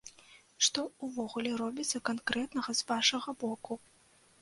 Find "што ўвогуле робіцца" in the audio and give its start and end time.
0.67-2.03